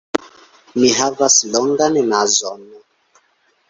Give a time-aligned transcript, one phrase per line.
[0.79, 2.69] Mi havas longan nazon.